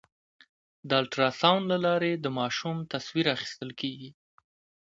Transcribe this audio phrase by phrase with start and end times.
[0.87, 4.09] د الټراساونډ له لارې د ماشوم تصویر اخیستل کېږي.